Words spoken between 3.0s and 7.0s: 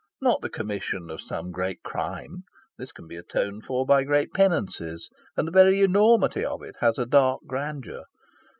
be atoned for by great penances; and the very enormity of it has